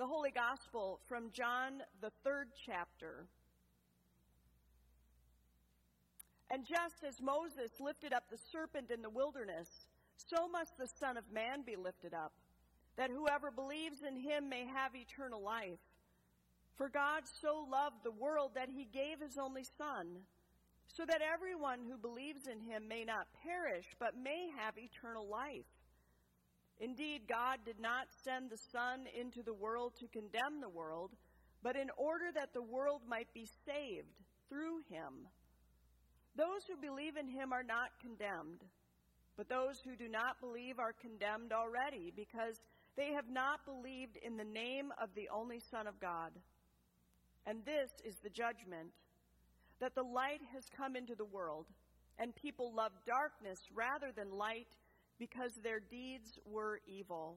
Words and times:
the 0.00 0.06
Holy 0.06 0.30
Gospel 0.30 0.98
from 1.06 1.30
John, 1.30 1.82
the 2.00 2.10
third 2.24 2.48
chapter. 2.64 3.26
And 6.50 6.64
just 6.64 7.04
as 7.06 7.20
Moses 7.20 7.70
lifted 7.78 8.14
up 8.14 8.24
the 8.30 8.38
serpent 8.50 8.90
in 8.90 9.02
the 9.02 9.10
wilderness, 9.10 9.68
so 10.16 10.48
must 10.48 10.78
the 10.78 10.88
Son 10.88 11.18
of 11.18 11.24
Man 11.30 11.64
be 11.66 11.76
lifted 11.76 12.14
up, 12.14 12.32
that 12.96 13.10
whoever 13.10 13.50
believes 13.50 13.98
in 14.00 14.16
him 14.16 14.48
may 14.48 14.64
have 14.64 14.96
eternal 14.96 15.42
life. 15.42 15.84
For 16.78 16.88
God 16.88 17.24
so 17.42 17.66
loved 17.70 18.02
the 18.02 18.10
world 18.10 18.52
that 18.54 18.70
he 18.74 18.88
gave 18.90 19.20
his 19.20 19.36
only 19.36 19.64
Son, 19.76 20.06
so 20.88 21.04
that 21.04 21.20
everyone 21.20 21.80
who 21.86 21.98
believes 21.98 22.46
in 22.46 22.58
him 22.60 22.88
may 22.88 23.04
not 23.04 23.26
perish, 23.44 23.84
but 23.98 24.16
may 24.16 24.48
have 24.56 24.78
eternal 24.78 25.28
life. 25.28 25.68
Indeed, 26.80 27.28
God 27.28 27.58
did 27.64 27.78
not 27.78 28.08
send 28.24 28.48
the 28.48 28.56
Son 28.72 29.04
into 29.18 29.42
the 29.42 29.52
world 29.52 29.92
to 30.00 30.08
condemn 30.08 30.60
the 30.60 30.68
world, 30.68 31.10
but 31.62 31.76
in 31.76 31.90
order 31.98 32.32
that 32.34 32.54
the 32.54 32.62
world 32.62 33.02
might 33.06 33.28
be 33.34 33.46
saved 33.66 34.16
through 34.48 34.80
him. 34.88 35.28
Those 36.36 36.64
who 36.66 36.80
believe 36.80 37.16
in 37.16 37.28
him 37.28 37.52
are 37.52 37.62
not 37.62 38.00
condemned, 38.00 38.64
but 39.36 39.48
those 39.48 39.80
who 39.84 39.94
do 39.94 40.08
not 40.08 40.40
believe 40.40 40.78
are 40.78 40.94
condemned 40.94 41.52
already, 41.52 42.12
because 42.16 42.62
they 42.96 43.12
have 43.12 43.28
not 43.30 43.66
believed 43.66 44.16
in 44.24 44.36
the 44.36 44.44
name 44.44 44.90
of 45.02 45.10
the 45.14 45.28
only 45.28 45.60
Son 45.60 45.86
of 45.86 46.00
God. 46.00 46.32
And 47.46 47.64
this 47.64 47.90
is 48.04 48.16
the 48.22 48.30
judgment 48.30 48.88
that 49.80 49.94
the 49.94 50.02
light 50.02 50.40
has 50.54 50.64
come 50.76 50.96
into 50.96 51.14
the 51.14 51.24
world, 51.24 51.66
and 52.18 52.34
people 52.34 52.72
love 52.74 52.92
darkness 53.06 53.58
rather 53.74 54.12
than 54.16 54.30
light 54.36 54.68
because 55.20 55.52
their 55.56 55.78
deeds 55.78 56.40
were 56.50 56.80
evil. 56.86 57.36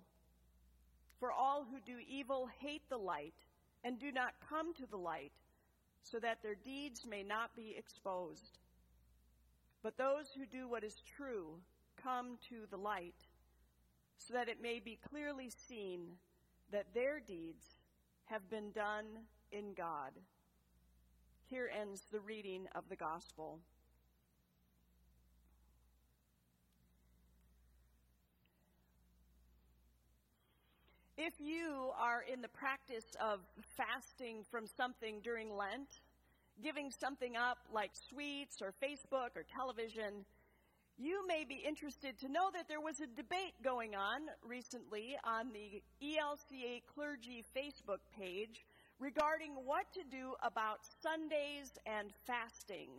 For 1.19 1.31
all 1.31 1.67
who 1.69 1.79
do 1.85 1.99
evil 2.09 2.49
hate 2.59 2.89
the 2.89 2.97
light 2.97 3.35
and 3.83 3.99
do 3.99 4.11
not 4.11 4.33
come 4.49 4.73
to 4.75 4.87
the 4.89 4.97
light, 4.97 5.33
so 6.01 6.17
that 6.19 6.41
their 6.41 6.55
deeds 6.55 7.05
may 7.07 7.23
not 7.23 7.55
be 7.55 7.75
exposed. 7.77 8.59
But 9.83 9.97
those 9.97 10.29
who 10.35 10.45
do 10.45 10.69
what 10.69 10.83
is 10.83 11.03
true 11.17 11.59
come 12.01 12.37
to 12.49 12.65
the 12.71 12.77
light, 12.77 13.27
so 14.17 14.33
that 14.33 14.47
it 14.47 14.61
may 14.61 14.79
be 14.79 14.97
clearly 15.09 15.49
seen 15.49 16.07
that 16.71 16.93
their 16.93 17.19
deeds 17.19 17.65
have 18.25 18.49
been 18.49 18.71
done 18.71 19.05
in 19.51 19.73
God. 19.75 20.13
Here 21.49 21.69
ends 21.79 22.03
the 22.11 22.21
reading 22.21 22.67
of 22.73 22.87
the 22.89 22.95
gospel. 22.95 23.59
If 31.25 31.39
you 31.39 31.91
are 31.97 32.25
in 32.27 32.41
the 32.41 32.49
practice 32.49 33.15
of 33.23 33.39
fasting 33.77 34.43
from 34.51 34.67
something 34.67 35.21
during 35.23 35.55
Lent, 35.55 36.01
giving 36.61 36.91
something 36.91 37.37
up 37.37 37.59
like 37.73 37.91
sweets 38.09 38.61
or 38.61 38.73
Facebook 38.83 39.31
or 39.37 39.45
television, 39.47 40.25
you 40.97 41.25
may 41.25 41.45
be 41.47 41.63
interested 41.65 42.19
to 42.19 42.27
know 42.27 42.51
that 42.53 42.67
there 42.67 42.81
was 42.81 42.99
a 42.99 43.07
debate 43.07 43.55
going 43.63 43.95
on 43.95 44.27
recently 44.45 45.15
on 45.23 45.47
the 45.53 45.81
ELCA 46.05 46.81
Clergy 46.93 47.45
Facebook 47.55 48.03
page 48.19 48.65
regarding 48.99 49.53
what 49.63 49.85
to 49.93 50.01
do 50.11 50.33
about 50.43 50.79
Sundays 51.01 51.71
and 51.85 52.11
fasting 52.27 52.89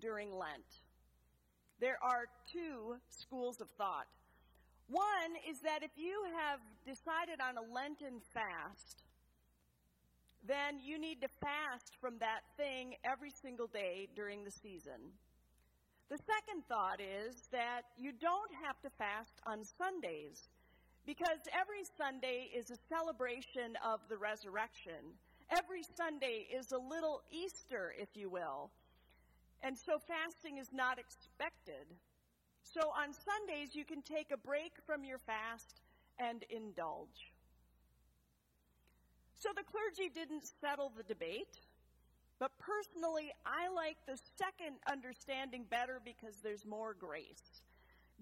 during 0.00 0.32
Lent. 0.32 0.82
There 1.78 1.98
are 2.02 2.26
two 2.52 2.96
schools 3.08 3.60
of 3.60 3.70
thought. 3.78 4.08
One 4.88 5.36
is 5.46 5.60
that 5.60 5.82
if 5.82 5.90
you 5.96 6.24
have 6.34 6.60
decided 6.88 7.36
on 7.44 7.60
a 7.60 7.68
Lenten 7.68 8.16
fast, 8.32 9.04
then 10.46 10.80
you 10.80 10.98
need 10.98 11.20
to 11.20 11.28
fast 11.28 11.92
from 12.00 12.16
that 12.18 12.40
thing 12.56 12.96
every 13.04 13.28
single 13.30 13.66
day 13.66 14.08
during 14.16 14.42
the 14.42 14.50
season. 14.50 15.12
The 16.08 16.16
second 16.16 16.64
thought 16.64 17.00
is 17.04 17.52
that 17.52 17.82
you 17.98 18.12
don't 18.16 18.52
have 18.64 18.80
to 18.80 18.88
fast 18.96 19.36
on 19.44 19.60
Sundays 19.62 20.48
because 21.04 21.44
every 21.52 21.84
Sunday 22.00 22.48
is 22.56 22.70
a 22.70 22.80
celebration 22.88 23.76
of 23.84 24.00
the 24.08 24.16
resurrection. 24.16 25.12
Every 25.50 25.82
Sunday 25.82 26.48
is 26.48 26.72
a 26.72 26.78
little 26.78 27.20
Easter, 27.30 27.92
if 28.00 28.16
you 28.16 28.30
will. 28.30 28.70
And 29.62 29.76
so 29.76 29.98
fasting 29.98 30.56
is 30.56 30.72
not 30.72 30.98
expected. 30.98 31.84
So 32.62 32.80
on 32.96 33.12
Sundays, 33.12 33.76
you 33.76 33.84
can 33.84 34.00
take 34.00 34.32
a 34.32 34.38
break 34.38 34.72
from 34.86 35.04
your 35.04 35.18
fast 35.18 35.82
and 36.18 36.44
indulge. 36.50 37.32
So 39.38 39.50
the 39.54 39.62
clergy 39.62 40.10
didn't 40.12 40.44
settle 40.60 40.90
the 40.96 41.04
debate, 41.04 41.60
but 42.38 42.50
personally, 42.58 43.30
I 43.46 43.72
like 43.72 43.96
the 44.06 44.18
second 44.36 44.76
understanding 44.90 45.64
better 45.70 46.00
because 46.04 46.34
there's 46.42 46.66
more 46.66 46.94
grace. 46.94 47.62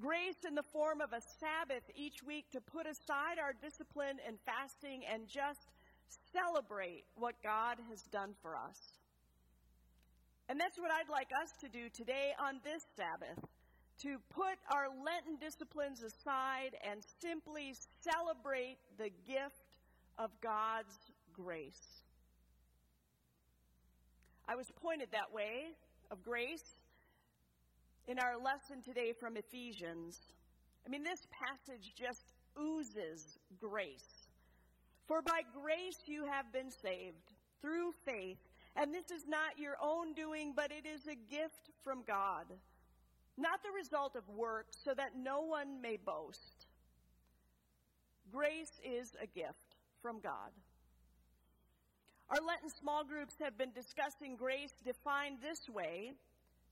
Grace 0.01 0.45
in 0.47 0.55
the 0.55 0.63
form 0.63 1.01
of 1.01 1.13
a 1.13 1.21
Sabbath 1.41 1.85
each 1.95 2.23
week 2.23 2.45
to 2.53 2.61
put 2.61 2.87
aside 2.87 3.39
our 3.41 3.55
discipline 3.63 4.21
and 4.27 4.37
fasting 4.45 5.03
and 5.11 5.27
just 5.27 5.73
celebrate 6.33 7.05
what 7.17 7.35
God 7.43 7.79
has 7.89 8.03
done 8.13 8.35
for 8.43 8.57
us. 8.57 8.77
And 10.49 10.61
that's 10.61 10.79
what 10.79 10.91
I'd 10.91 11.09
like 11.09 11.31
us 11.43 11.51
to 11.61 11.69
do 11.69 11.89
today 11.89 12.33
on 12.39 12.61
this 12.63 12.85
Sabbath 12.95 13.43
to 14.03 14.19
put 14.31 14.59
our 14.71 14.89
Lenten 15.05 15.37
disciplines 15.41 16.03
aside 16.03 16.77
and 16.89 17.01
simply 17.21 17.75
celebrate 18.01 18.77
the 18.99 19.11
gift 19.27 19.73
of 20.19 20.31
God's 20.41 20.95
grace. 21.33 22.03
I 24.49 24.55
was 24.55 24.71
pointed 24.81 25.09
that 25.13 25.33
way 25.33 25.73
of 26.11 26.23
grace 26.23 26.79
in 28.07 28.19
our 28.19 28.37
lesson 28.37 28.83
today 28.83 29.13
from 29.19 29.37
Ephesians. 29.37 30.21
I 30.87 30.91
mean, 30.91 31.03
this 31.03 31.27
passage 31.31 31.93
just 31.97 32.25
oozes 32.61 33.39
grace. 33.61 34.29
For 35.07 35.23
by 35.23 35.41
grace 35.63 35.99
you 36.07 36.25
have 36.25 36.53
been 36.53 36.71
saved 36.71 37.33
through 37.61 37.93
faith, 38.05 38.39
and 38.77 38.95
this 38.95 39.11
is 39.11 39.27
not 39.27 39.59
your 39.59 39.77
own 39.83 40.13
doing, 40.13 40.53
but 40.55 40.71
it 40.71 40.87
is 40.87 41.07
a 41.07 41.17
gift 41.33 41.71
from 41.83 42.03
God 42.07 42.47
not 43.39 43.63
the 43.63 43.71
result 43.71 44.17
of 44.17 44.29
works, 44.29 44.77
so 44.85 44.95
that 44.95 45.11
no 45.17 45.43
one 45.43 45.81
may 45.81 45.97
boast. 45.97 46.67
Grace 48.33 48.81
is 48.85 49.15
a 49.23 49.27
gift 49.27 49.77
from 50.03 50.21
God. 50.21 50.51
Our 52.29 52.41
Lenten 52.45 52.71
small 52.71 53.05
groups 53.05 53.35
have 53.41 53.57
been 53.57 53.71
discussing 53.73 54.35
grace 54.37 54.75
defined 54.85 55.39
this 55.41 55.69
way 55.69 56.13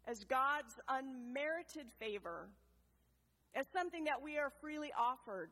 as 0.06 0.24
God's 0.24 0.74
unmerited 0.88 1.86
favor, 1.98 2.48
as 3.54 3.66
something 3.72 4.04
that 4.04 4.20
we 4.20 4.36
are 4.36 4.50
freely 4.60 4.90
offered. 4.98 5.50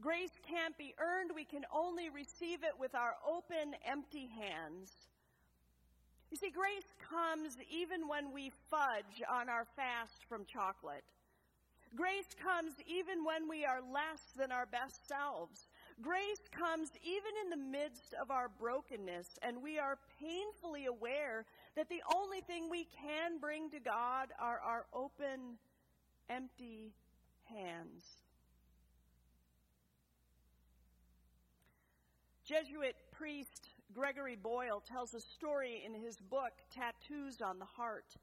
Grace 0.00 0.30
can't 0.48 0.78
be 0.78 0.94
earned, 1.00 1.30
we 1.34 1.44
can 1.44 1.64
only 1.74 2.08
receive 2.10 2.62
it 2.62 2.78
with 2.78 2.94
our 2.94 3.14
open, 3.26 3.74
empty 3.84 4.28
hands. 4.40 4.92
You 6.30 6.36
see, 6.36 6.50
grace 6.50 6.92
comes 7.00 7.56
even 7.70 8.06
when 8.06 8.32
we 8.32 8.52
fudge 8.70 9.22
on 9.30 9.48
our 9.48 9.64
fast 9.76 10.24
from 10.28 10.44
chocolate. 10.44 11.04
Grace 11.96 12.36
comes 12.42 12.74
even 12.86 13.24
when 13.24 13.48
we 13.48 13.64
are 13.64 13.80
less 13.80 14.20
than 14.36 14.52
our 14.52 14.66
best 14.66 15.08
selves. 15.08 15.68
Grace 16.02 16.44
comes 16.52 16.90
even 17.02 17.32
in 17.42 17.50
the 17.50 17.78
midst 17.78 18.14
of 18.20 18.30
our 18.30 18.48
brokenness, 18.60 19.38
and 19.42 19.62
we 19.62 19.78
are 19.78 19.98
painfully 20.20 20.84
aware 20.84 21.46
that 21.76 21.88
the 21.88 22.02
only 22.14 22.42
thing 22.42 22.68
we 22.68 22.84
can 22.84 23.38
bring 23.40 23.70
to 23.70 23.80
God 23.80 24.28
are 24.38 24.60
our 24.60 24.84
open, 24.92 25.56
empty 26.28 26.92
hands. 27.46 28.04
Jesuit 32.44 32.96
priest 33.12 33.67
Gregory 33.94 34.36
Boyle 34.36 34.80
tells 34.80 35.14
a 35.14 35.20
story 35.20 35.82
in 35.84 35.94
his 35.94 36.16
book, 36.16 36.52
Tattoos 36.70 37.40
on 37.40 37.58
the 37.58 37.64
Heart, 37.64 38.16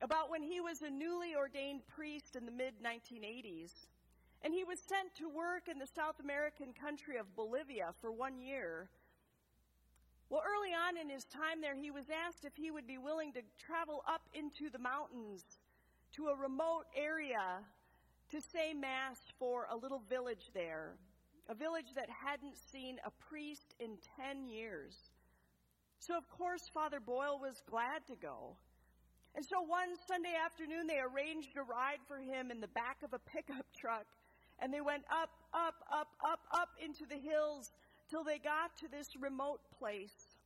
about 0.00 0.30
when 0.30 0.42
he 0.42 0.60
was 0.60 0.80
a 0.80 0.90
newly 0.90 1.34
ordained 1.36 1.86
priest 1.86 2.36
in 2.36 2.46
the 2.46 2.52
mid 2.52 2.74
1980s. 2.82 3.88
And 4.42 4.54
he 4.54 4.64
was 4.64 4.78
sent 4.78 5.14
to 5.16 5.28
work 5.28 5.68
in 5.68 5.78
the 5.78 5.86
South 5.86 6.20
American 6.20 6.72
country 6.72 7.18
of 7.18 7.34
Bolivia 7.34 7.92
for 8.00 8.12
one 8.12 8.40
year. 8.40 8.88
Well, 10.30 10.42
early 10.46 10.72
on 10.72 10.96
in 10.96 11.10
his 11.10 11.24
time 11.24 11.60
there, 11.60 11.74
he 11.74 11.90
was 11.90 12.04
asked 12.08 12.44
if 12.44 12.54
he 12.54 12.70
would 12.70 12.86
be 12.86 12.98
willing 12.98 13.32
to 13.32 13.42
travel 13.58 14.02
up 14.06 14.22
into 14.32 14.70
the 14.70 14.78
mountains 14.78 15.42
to 16.12 16.28
a 16.28 16.36
remote 16.36 16.84
area 16.96 17.60
to 18.30 18.40
say 18.40 18.72
Mass 18.74 19.18
for 19.38 19.66
a 19.70 19.76
little 19.76 20.02
village 20.08 20.50
there 20.54 20.94
a 21.48 21.54
village 21.54 21.94
that 21.96 22.08
hadn't 22.10 22.56
seen 22.72 22.98
a 23.04 23.10
priest 23.28 23.74
in 23.80 23.96
10 24.20 24.46
years. 24.46 24.94
So, 25.98 26.16
of 26.16 26.28
course, 26.28 26.62
Father 26.72 27.00
Boyle 27.00 27.38
was 27.40 27.62
glad 27.68 28.06
to 28.08 28.16
go. 28.16 28.56
And 29.34 29.44
so 29.44 29.60
one 29.62 29.94
Sunday 30.06 30.34
afternoon, 30.34 30.86
they 30.86 31.00
arranged 31.00 31.56
a 31.56 31.62
ride 31.62 32.02
for 32.06 32.18
him 32.18 32.50
in 32.50 32.60
the 32.60 32.68
back 32.68 32.98
of 33.04 33.12
a 33.12 33.18
pickup 33.18 33.66
truck. 33.76 34.06
And 34.60 34.72
they 34.72 34.80
went 34.80 35.04
up, 35.10 35.30
up, 35.54 35.74
up, 35.92 36.08
up, 36.24 36.40
up 36.52 36.70
into 36.82 37.06
the 37.06 37.18
hills 37.18 37.70
till 38.10 38.24
they 38.24 38.38
got 38.38 38.76
to 38.78 38.88
this 38.90 39.06
remote 39.20 39.60
place. 39.78 40.36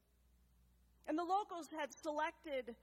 And 1.08 1.18
the 1.18 1.24
locals 1.24 1.68
had 1.72 1.90
selected 1.92 2.74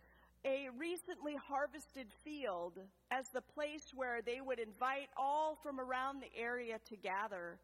a 0.45 0.69
recently 0.77 1.35
harvested 1.35 2.07
field 2.23 2.79
as 3.11 3.27
the 3.29 3.41
place 3.41 3.91
where 3.93 4.21
they 4.21 4.39
would 4.41 4.59
invite 4.59 5.09
all 5.17 5.57
from 5.61 5.79
around 5.79 6.21
the 6.21 6.33
area 6.39 6.79
to 6.89 6.95
gather. 6.95 7.59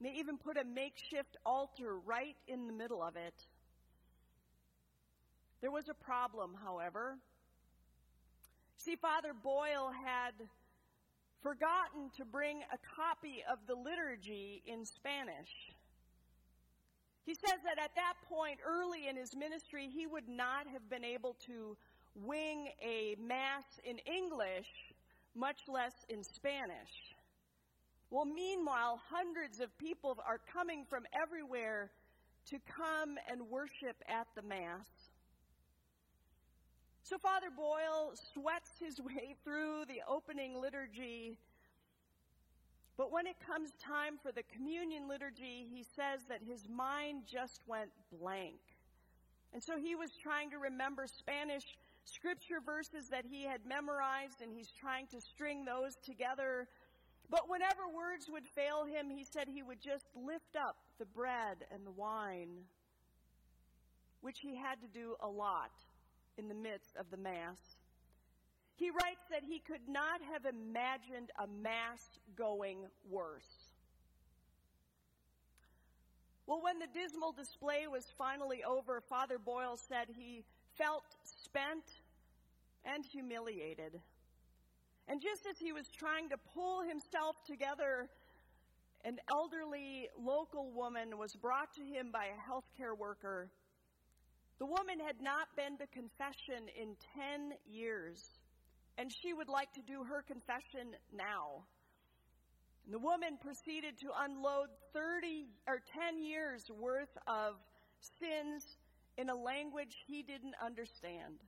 They 0.00 0.14
even 0.18 0.38
put 0.38 0.56
a 0.56 0.64
makeshift 0.64 1.36
altar 1.44 1.98
right 1.98 2.36
in 2.48 2.66
the 2.66 2.72
middle 2.72 3.02
of 3.02 3.16
it. 3.16 3.34
There 5.60 5.70
was 5.70 5.88
a 5.90 5.94
problem, 5.94 6.56
however. 6.64 7.18
See, 8.78 8.96
Father 8.96 9.32
Boyle 9.34 9.92
had 10.04 10.32
forgotten 11.42 12.10
to 12.16 12.24
bring 12.24 12.60
a 12.72 12.78
copy 12.96 13.42
of 13.50 13.58
the 13.66 13.74
liturgy 13.74 14.62
in 14.66 14.86
Spanish. 14.86 15.74
He 17.26 17.34
says 17.34 17.60
that 17.64 17.78
at 17.82 17.94
that 17.94 18.14
point, 18.28 18.58
early 18.66 19.06
in 19.06 19.16
his 19.16 19.36
ministry, 19.36 19.90
he 19.92 20.06
would 20.06 20.28
not 20.28 20.66
have 20.66 20.88
been 20.88 21.04
able 21.04 21.36
to 21.46 21.76
wing 22.14 22.68
a 22.82 23.16
Mass 23.20 23.64
in 23.84 23.98
English, 23.98 24.94
much 25.34 25.68
less 25.68 26.06
in 26.08 26.24
Spanish. 26.24 27.09
Well, 28.10 28.24
meanwhile, 28.24 29.00
hundreds 29.08 29.60
of 29.60 29.76
people 29.78 30.18
are 30.26 30.40
coming 30.52 30.84
from 30.84 31.04
everywhere 31.12 31.90
to 32.46 32.58
come 32.66 33.16
and 33.30 33.48
worship 33.48 33.96
at 34.08 34.26
the 34.34 34.42
Mass. 34.42 34.88
So 37.02 37.18
Father 37.18 37.50
Boyle 37.56 38.12
sweats 38.32 38.70
his 38.80 39.00
way 39.00 39.36
through 39.44 39.84
the 39.86 40.00
opening 40.08 40.60
liturgy. 40.60 41.38
But 42.96 43.12
when 43.12 43.26
it 43.26 43.36
comes 43.46 43.72
time 43.82 44.18
for 44.20 44.32
the 44.32 44.42
communion 44.54 45.08
liturgy, 45.08 45.66
he 45.72 45.82
says 45.82 46.20
that 46.28 46.40
his 46.46 46.68
mind 46.68 47.22
just 47.30 47.62
went 47.66 47.90
blank. 48.18 48.60
And 49.52 49.62
so 49.62 49.78
he 49.78 49.94
was 49.94 50.10
trying 50.16 50.50
to 50.50 50.58
remember 50.58 51.06
Spanish 51.06 51.64
scripture 52.04 52.60
verses 52.64 53.08
that 53.08 53.24
he 53.24 53.44
had 53.44 53.66
memorized, 53.66 54.42
and 54.42 54.52
he's 54.52 54.70
trying 54.70 55.06
to 55.08 55.20
string 55.20 55.64
those 55.64 55.96
together. 56.04 56.68
But 57.30 57.48
whenever 57.48 57.88
words 57.94 58.28
would 58.28 58.46
fail 58.46 58.84
him, 58.84 59.08
he 59.08 59.24
said 59.24 59.46
he 59.46 59.62
would 59.62 59.80
just 59.80 60.06
lift 60.16 60.56
up 60.56 60.76
the 60.98 61.06
bread 61.06 61.58
and 61.72 61.86
the 61.86 61.92
wine, 61.92 62.64
which 64.20 64.40
he 64.40 64.56
had 64.56 64.80
to 64.82 64.88
do 64.88 65.14
a 65.20 65.28
lot 65.28 65.70
in 66.36 66.48
the 66.48 66.54
midst 66.54 66.96
of 66.96 67.06
the 67.10 67.16
Mass. 67.16 67.58
He 68.74 68.90
writes 68.90 69.22
that 69.30 69.44
he 69.44 69.60
could 69.60 69.88
not 69.88 70.20
have 70.32 70.44
imagined 70.44 71.30
a 71.38 71.46
Mass 71.46 72.02
going 72.34 72.78
worse. 73.08 73.70
Well, 76.46 76.62
when 76.62 76.80
the 76.80 76.88
dismal 76.92 77.30
display 77.30 77.86
was 77.86 78.06
finally 78.18 78.64
over, 78.64 79.00
Father 79.00 79.38
Boyle 79.38 79.76
said 79.76 80.08
he 80.08 80.42
felt 80.76 81.04
spent 81.22 81.84
and 82.84 83.04
humiliated. 83.04 84.00
And 85.10 85.20
just 85.20 85.42
as 85.50 85.58
he 85.58 85.72
was 85.72 85.88
trying 85.90 86.28
to 86.28 86.36
pull 86.54 86.82
himself 86.86 87.34
together, 87.44 88.06
an 89.04 89.18
elderly 89.28 90.06
local 90.16 90.70
woman 90.70 91.18
was 91.18 91.34
brought 91.34 91.74
to 91.74 91.82
him 91.82 92.12
by 92.12 92.26
a 92.30 92.38
healthcare 92.38 92.96
worker. 92.96 93.50
The 94.60 94.66
woman 94.66 95.00
had 95.04 95.20
not 95.20 95.48
been 95.56 95.76
to 95.78 95.86
confession 95.88 96.70
in 96.80 96.94
10 97.18 97.58
years, 97.66 98.22
and 98.98 99.10
she 99.10 99.32
would 99.34 99.48
like 99.48 99.72
to 99.72 99.82
do 99.82 100.04
her 100.04 100.22
confession 100.22 100.94
now. 101.12 101.66
And 102.84 102.94
the 102.94 103.02
woman 103.02 103.34
proceeded 103.42 103.98
to 104.06 104.14
unload 104.14 104.68
30 104.94 105.50
or 105.66 105.82
10 105.90 106.22
years 106.22 106.62
worth 106.78 107.10
of 107.26 107.58
sins 108.20 108.62
in 109.18 109.28
a 109.28 109.34
language 109.34 109.96
he 110.06 110.22
didn't 110.22 110.54
understand. 110.64 111.42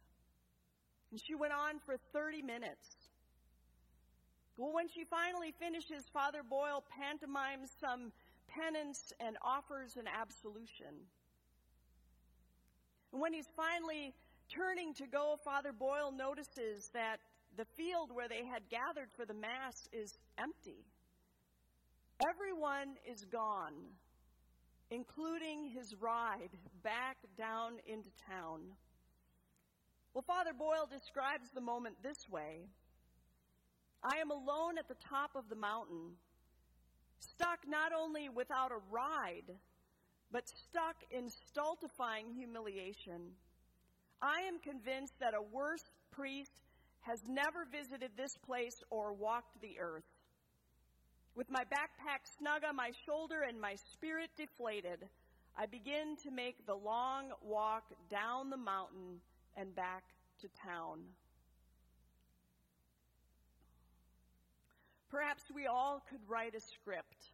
And 1.13 1.21
she 1.23 1.37
went 1.37 1.53
on 1.53 1.79
for 1.87 1.95
30 2.13 2.43
minutes. 2.43 3.02
Well, 4.57 4.73
when 4.73 4.89
she 4.89 5.05
finally 5.05 5.53
finishes, 5.59 6.05
Father 6.13 6.43
Boyle 6.49 6.85
pantomimes 6.99 7.71
some 7.81 8.13
penance 8.49 9.13
and 9.19 9.37
offers 9.43 9.97
an 9.97 10.05
absolution. 10.07 11.09
And 13.13 13.21
when 13.21 13.33
he's 13.33 13.49
finally 13.57 14.15
turning 14.49 14.95
to 14.95 15.07
go, 15.07 15.37
Father 15.45 15.73
Boyle 15.73 16.13
notices 16.13 16.91
that 16.93 17.17
the 17.57 17.67
field 17.77 18.11
where 18.13 18.29
they 18.29 18.45
had 18.45 18.69
gathered 18.71 19.09
for 19.17 19.25
the 19.25 19.35
Mass 19.35 19.89
is 19.93 20.19
empty. 20.39 20.85
Everyone 22.21 22.97
is 23.11 23.25
gone 23.25 23.93
including 24.93 25.71
his 25.75 25.95
ride 26.01 26.51
back 26.85 27.17
down 27.39 27.73
into 27.87 28.11
town. 28.29 28.61
Well, 30.13 30.25
Father 30.27 30.53
Boyle 30.53 30.87
describes 30.87 31.49
the 31.55 31.63
moment 31.63 31.97
this 32.03 32.29
way 32.29 32.69
I 34.03 34.17
am 34.17 34.31
alone 34.31 34.79
at 34.79 34.89
the 34.89 34.97
top 35.09 35.31
of 35.37 35.49
the 35.49 35.57
mountain, 35.57 36.17
stuck 37.21 37.61
not 37.69 37.93
only 37.93 38.29
without 38.29 38.73
a 38.73 38.81
ride, 38.91 39.55
but 40.33 40.49
stuck 40.49 40.97
in 41.11 41.31
stultifying 41.31 42.33
humiliation. 42.35 43.31
I 44.21 44.41
am 44.49 44.59
convinced 44.59 45.15
that 45.21 45.35
a 45.35 45.43
worse 45.43 45.85
priest 46.11 46.53
has 47.03 47.21
never 47.29 47.65
visited 47.71 48.11
this 48.17 48.37
place 48.39 48.83
or 48.91 49.13
walked 49.13 49.61
the 49.61 49.79
earth. 49.79 50.05
With 51.35 51.51
my 51.51 51.63
backpack 51.65 52.27
snug 52.39 52.63
on 52.69 52.77
my 52.77 52.91
shoulder 53.07 53.43
and 53.49 53.61
my 53.61 53.77
spirit 53.93 54.31
deflated, 54.37 55.09
I 55.57 55.67
begin 55.67 56.17
to 56.25 56.31
make 56.31 56.67
the 56.67 56.75
long 56.75 57.31
walk 57.43 57.85
down 58.11 58.51
the 58.51 58.57
mountain 58.57 59.21
and 59.57 59.75
back 59.75 60.05
to 60.41 60.49
town. 60.67 61.01
Perhaps 65.13 65.45
we 65.55 65.67
all 65.67 66.03
could 66.09 66.21
write 66.27 66.55
a 66.55 66.61
script 66.61 67.33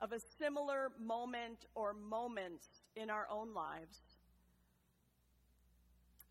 of 0.00 0.10
a 0.10 0.18
similar 0.40 0.90
moment 1.00 1.66
or 1.76 1.94
moments 1.94 2.66
in 2.96 3.08
our 3.08 3.28
own 3.30 3.54
lives. 3.54 4.00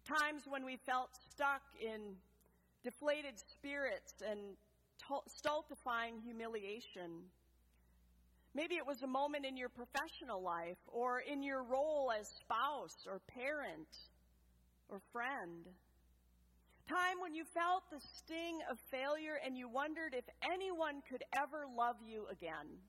Times 0.03 0.43
when 0.45 0.65
we 0.65 0.75
felt 0.75 1.09
stuck 1.31 1.61
in 1.81 2.17
deflated 2.83 3.39
spirits 3.39 4.15
and 4.29 4.39
stultifying 5.27 6.19
humiliation. 6.19 7.11
Maybe 8.53 8.75
it 8.75 8.85
was 8.85 9.03
a 9.03 9.07
moment 9.07 9.45
in 9.45 9.55
your 9.55 9.69
professional 9.69 10.41
life 10.41 10.77
or 10.87 11.19
in 11.19 11.43
your 11.43 11.63
role 11.63 12.11
as 12.11 12.27
spouse 12.27 13.07
or 13.07 13.21
parent 13.33 13.87
or 14.89 14.99
friend. 15.13 15.65
Time 16.87 17.19
when 17.21 17.35
you 17.35 17.43
felt 17.43 17.83
the 17.91 17.99
sting 17.99 18.59
of 18.71 18.79
failure 18.89 19.39
and 19.45 19.57
you 19.57 19.67
wondered 19.67 20.13
if 20.13 20.23
anyone 20.41 21.01
could 21.09 21.23
ever 21.35 21.65
love 21.75 21.97
you 22.05 22.25
again. 22.31 22.79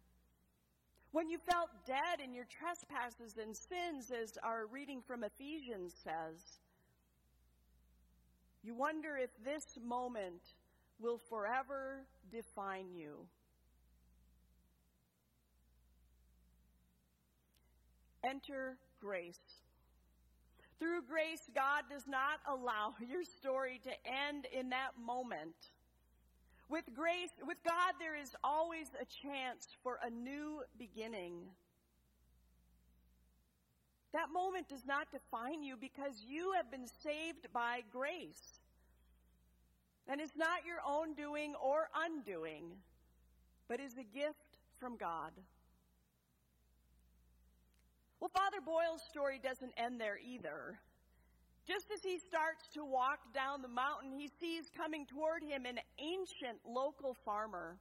When 1.11 1.29
you 1.29 1.39
felt 1.51 1.71
dead 1.85 2.21
in 2.23 2.33
your 2.33 2.45
trespasses 2.45 3.39
and 3.39 3.57
sins, 3.57 4.13
as 4.13 4.39
our 4.45 4.67
reading 4.67 5.03
from 5.05 5.25
Ephesians 5.25 5.95
says. 6.05 6.61
You 8.63 8.75
wonder 8.75 9.17
if 9.17 9.31
this 9.45 9.65
moment 9.85 10.43
will 11.01 11.19
forever 11.29 12.05
define 12.31 12.93
you. 12.95 13.27
Enter 18.25 18.77
grace. 19.01 19.41
Through 20.79 21.03
grace, 21.09 21.43
God 21.55 21.85
does 21.91 22.07
not 22.07 22.41
allow 22.47 22.95
your 23.09 23.25
story 23.25 23.81
to 23.85 23.91
end 24.07 24.47
in 24.53 24.71
that 24.71 24.93
moment. 25.05 25.57
With 26.69 26.85
grace, 26.95 27.31
with 27.47 27.57
God, 27.65 27.95
there 27.99 28.15
is 28.15 28.37
always 28.45 28.89
a 29.01 29.05
chance 29.05 29.69
for 29.83 29.99
a 30.05 30.11
new 30.11 30.63
beginning. 30.79 31.35
That 34.13 34.31
moment 34.33 34.69
does 34.69 34.87
not 34.87 35.11
define 35.11 35.63
you 35.63 35.77
because 35.77 36.25
you 36.27 36.53
have 36.57 36.71
been 36.71 36.87
saved 37.03 37.49
by 37.53 37.81
grace. 37.91 38.61
And 40.07 40.21
it's 40.21 40.37
not 40.37 40.65
your 40.67 40.79
own 40.87 41.15
doing 41.15 41.55
or 41.63 41.89
undoing, 41.95 42.65
but 43.69 43.81
is 43.81 43.95
a 43.99 44.05
gift 44.05 44.59
from 44.79 44.97
God. 44.97 45.33
Well, 48.21 48.31
Father 48.35 48.61
Boyle's 48.65 49.03
story 49.09 49.39
doesn't 49.43 49.73
end 49.77 50.01
there 50.01 50.19
either. 50.19 50.79
Just 51.69 51.87
as 51.93 52.03
he 52.03 52.19
starts 52.19 52.67
to 52.75 52.85
walk 52.85 53.33
down 53.33 53.63
the 53.63 53.69
mountain, 53.69 54.11
he 54.11 54.29
sees 54.41 54.71
coming 54.77 55.07
toward 55.07 55.43
him 55.43 55.67
an 55.67 55.79
ancient 55.99 56.59
local 56.67 57.15
farmer. 57.25 57.77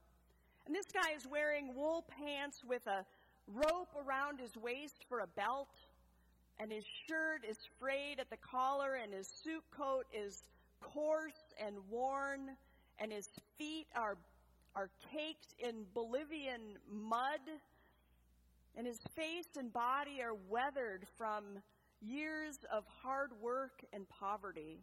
And 0.66 0.74
this 0.74 0.86
guy 0.92 1.16
is 1.16 1.26
wearing 1.26 1.74
wool 1.74 2.04
pants 2.08 2.62
with 2.68 2.86
a 2.86 3.04
rope 3.48 3.88
around 3.98 4.38
his 4.38 4.56
waist 4.56 5.06
for 5.08 5.20
a 5.20 5.26
belt, 5.26 5.74
and 6.60 6.70
his 6.70 6.84
shirt 7.08 7.44
is 7.48 7.56
frayed 7.80 8.20
at 8.20 8.30
the 8.30 8.36
collar, 8.36 8.94
and 9.02 9.12
his 9.12 9.26
suit 9.26 9.64
coat 9.76 10.04
is 10.12 10.42
coarse 10.80 11.54
and 11.58 11.74
worn, 11.90 12.50
and 13.00 13.10
his 13.10 13.28
feet 13.56 13.86
are, 13.96 14.16
are 14.76 14.90
caked 15.10 15.54
in 15.58 15.84
Bolivian 15.94 16.78
mud. 16.92 17.40
And 18.78 18.86
his 18.86 19.00
face 19.16 19.48
and 19.58 19.72
body 19.72 20.22
are 20.22 20.36
weathered 20.48 21.04
from 21.18 21.42
years 22.00 22.60
of 22.72 22.84
hard 23.02 23.32
work 23.42 23.84
and 23.92 24.08
poverty. 24.08 24.78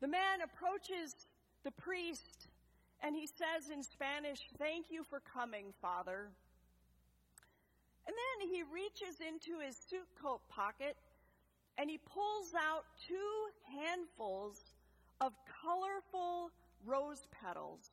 The 0.00 0.08
man 0.08 0.40
approaches 0.42 1.14
the 1.62 1.70
priest 1.72 2.48
and 3.02 3.14
he 3.14 3.26
says 3.26 3.70
in 3.70 3.82
Spanish, 3.82 4.48
Thank 4.58 4.86
you 4.90 5.04
for 5.04 5.20
coming, 5.20 5.66
Father. 5.82 6.30
And 8.06 8.14
then 8.16 8.48
he 8.48 8.62
reaches 8.62 9.20
into 9.20 9.60
his 9.60 9.76
suit 9.76 10.08
coat 10.20 10.40
pocket 10.48 10.96
and 11.76 11.90
he 11.90 11.98
pulls 11.98 12.54
out 12.54 12.84
two 13.06 13.76
handfuls 13.78 14.58
of 15.20 15.34
colorful 15.62 16.50
rose 16.86 17.26
petals. 17.30 17.90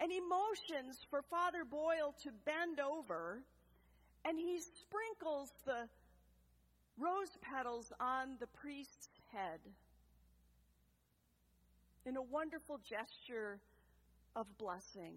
And 0.00 0.10
he 0.10 0.20
motions 0.20 1.04
for 1.10 1.22
Father 1.22 1.64
Boyle 1.64 2.14
to 2.22 2.30
bend 2.44 2.80
over 2.80 3.42
and 4.24 4.38
he 4.38 4.60
sprinkles 4.60 5.52
the 5.64 5.88
rose 6.98 7.36
petals 7.40 7.92
on 8.00 8.36
the 8.38 8.46
priest's 8.46 9.08
head 9.32 9.60
in 12.06 12.16
a 12.16 12.22
wonderful 12.22 12.78
gesture 12.78 13.60
of 14.36 14.46
blessing. 14.58 15.14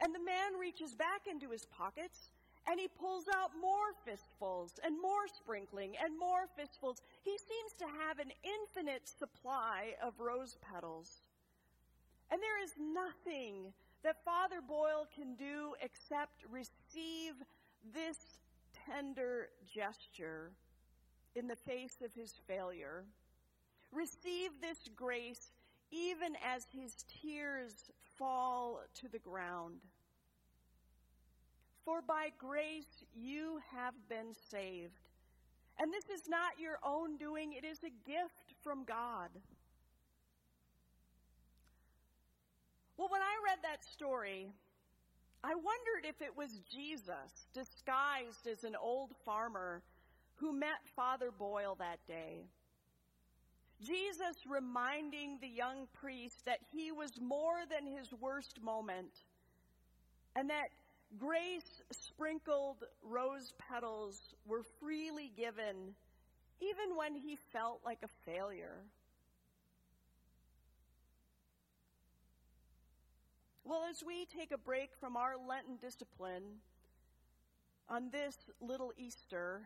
And 0.00 0.14
the 0.14 0.24
man 0.24 0.58
reaches 0.60 0.94
back 0.94 1.22
into 1.30 1.50
his 1.50 1.66
pockets 1.66 2.30
and 2.68 2.78
he 2.78 2.88
pulls 2.88 3.24
out 3.34 3.50
more 3.60 3.92
fistfuls 4.04 4.78
and 4.84 5.00
more 5.00 5.26
sprinkling 5.26 5.94
and 6.02 6.18
more 6.18 6.46
fistfuls. 6.56 7.02
He 7.22 7.36
seems 7.36 7.72
to 7.78 7.86
have 8.06 8.18
an 8.18 8.32
infinite 8.42 9.08
supply 9.08 9.94
of 10.02 10.14
rose 10.18 10.56
petals. 10.60 11.22
And 12.32 12.40
there 12.40 12.64
is 12.64 12.72
nothing 12.80 13.74
that 14.02 14.24
Father 14.24 14.62
Boyle 14.66 15.06
can 15.14 15.34
do 15.34 15.74
except 15.82 16.44
receive 16.50 17.34
this 17.94 18.16
tender 18.86 19.50
gesture 19.66 20.50
in 21.36 21.46
the 21.46 21.56
face 21.56 21.98
of 22.02 22.14
his 22.14 22.32
failure. 22.46 23.04
Receive 23.92 24.52
this 24.62 24.78
grace 24.96 25.52
even 25.90 26.32
as 26.42 26.64
his 26.72 27.04
tears 27.22 27.90
fall 28.16 28.80
to 28.94 29.08
the 29.08 29.18
ground. 29.18 29.80
For 31.84 32.00
by 32.00 32.30
grace 32.38 33.04
you 33.14 33.60
have 33.76 33.92
been 34.08 34.32
saved. 34.50 35.10
And 35.78 35.92
this 35.92 36.08
is 36.08 36.28
not 36.30 36.58
your 36.58 36.78
own 36.82 37.18
doing, 37.18 37.52
it 37.52 37.64
is 37.66 37.80
a 37.84 38.08
gift 38.10 38.54
from 38.62 38.84
God. 38.84 39.28
Well, 42.96 43.08
when 43.10 43.22
I 43.22 43.34
read 43.44 43.58
that 43.62 43.84
story, 43.84 44.48
I 45.42 45.54
wondered 45.54 46.04
if 46.04 46.20
it 46.20 46.36
was 46.36 46.60
Jesus 46.70 47.46
disguised 47.52 48.46
as 48.50 48.64
an 48.64 48.76
old 48.80 49.12
farmer 49.24 49.82
who 50.36 50.52
met 50.52 50.86
Father 50.94 51.30
Boyle 51.30 51.76
that 51.76 51.98
day. 52.06 52.44
Jesus 53.82 54.36
reminding 54.48 55.38
the 55.40 55.48
young 55.48 55.88
priest 55.92 56.44
that 56.46 56.60
he 56.72 56.92
was 56.92 57.10
more 57.20 57.62
than 57.68 57.90
his 57.90 58.12
worst 58.20 58.62
moment 58.62 59.10
and 60.36 60.48
that 60.50 60.68
grace 61.18 61.82
sprinkled 61.90 62.84
rose 63.02 63.52
petals 63.58 64.34
were 64.46 64.62
freely 64.80 65.32
given 65.36 65.94
even 66.60 66.96
when 66.96 67.14
he 67.16 67.36
felt 67.52 67.80
like 67.84 67.98
a 68.04 68.30
failure. 68.30 68.84
Well, 73.64 73.84
as 73.88 74.02
we 74.04 74.26
take 74.26 74.50
a 74.50 74.58
break 74.58 74.90
from 74.98 75.16
our 75.16 75.34
Lenten 75.36 75.76
discipline 75.80 76.42
on 77.88 78.10
this 78.10 78.36
little 78.60 78.92
Easter, 78.96 79.62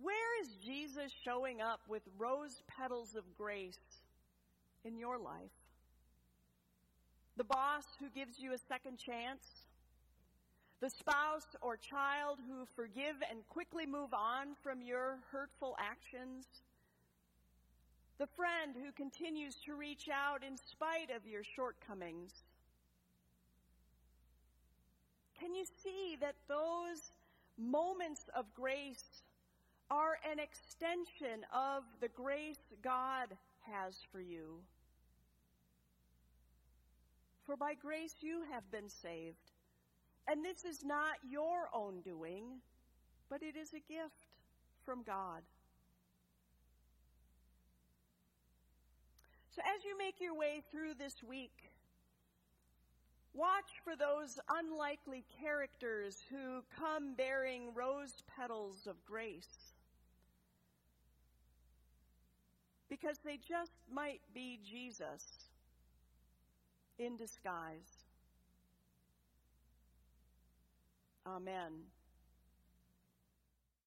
where 0.00 0.42
is 0.42 0.48
Jesus 0.64 1.12
showing 1.24 1.60
up 1.60 1.80
with 1.88 2.02
rose 2.18 2.62
petals 2.66 3.14
of 3.14 3.22
grace 3.38 3.78
in 4.84 4.98
your 4.98 5.18
life? 5.18 5.52
The 7.36 7.44
boss 7.44 7.84
who 8.00 8.10
gives 8.10 8.40
you 8.40 8.52
a 8.54 8.58
second 8.58 8.98
chance? 8.98 9.44
The 10.80 10.90
spouse 10.90 11.46
or 11.62 11.76
child 11.76 12.40
who 12.48 12.66
forgive 12.74 13.16
and 13.30 13.46
quickly 13.48 13.86
move 13.86 14.12
on 14.12 14.56
from 14.64 14.82
your 14.82 15.18
hurtful 15.30 15.76
actions? 15.78 16.46
The 18.18 18.26
friend 18.28 18.76
who 18.76 18.92
continues 18.92 19.56
to 19.66 19.74
reach 19.74 20.08
out 20.08 20.44
in 20.44 20.56
spite 20.56 21.10
of 21.14 21.26
your 21.26 21.42
shortcomings? 21.42 22.32
Can 25.38 25.54
you 25.54 25.64
see 25.82 26.16
that 26.20 26.36
those 26.48 27.12
moments 27.58 28.26
of 28.36 28.46
grace 28.54 29.22
are 29.90 30.18
an 30.30 30.38
extension 30.38 31.44
of 31.52 31.82
the 32.00 32.08
grace 32.08 32.72
God 32.82 33.28
has 33.62 33.96
for 34.12 34.20
you? 34.20 34.60
For 37.44 37.56
by 37.56 37.74
grace 37.74 38.14
you 38.20 38.42
have 38.52 38.70
been 38.70 38.88
saved. 38.88 39.50
And 40.28 40.44
this 40.44 40.64
is 40.64 40.84
not 40.84 41.16
your 41.28 41.68
own 41.74 42.00
doing, 42.00 42.60
but 43.28 43.42
it 43.42 43.56
is 43.56 43.74
a 43.74 43.92
gift 43.92 44.28
from 44.84 45.02
God. 45.02 45.42
So 49.54 49.62
as 49.62 49.84
you 49.84 49.96
make 49.96 50.20
your 50.20 50.34
way 50.34 50.64
through 50.72 50.94
this 50.98 51.22
week, 51.22 51.70
watch 53.34 53.70
for 53.84 53.94
those 53.94 54.40
unlikely 54.48 55.24
characters 55.40 56.18
who 56.28 56.64
come 56.76 57.14
bearing 57.14 57.72
rose 57.72 58.24
petals 58.36 58.88
of 58.88 58.96
grace. 59.06 59.74
Because 62.88 63.18
they 63.24 63.38
just 63.48 63.70
might 63.92 64.22
be 64.34 64.58
Jesus 64.68 65.22
in 66.98 67.16
disguise. 67.16 68.02
Amen. 71.24 71.70